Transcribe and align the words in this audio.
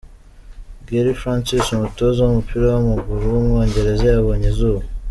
Gerry 0.87 1.13
Francis, 1.21 1.65
umutoza 1.75 2.19
w’umupira 2.21 2.63
w’amaguru 2.73 3.23
w’umwongereza 3.33 4.03
yabonye 4.07 4.47
izuba. 4.53 4.81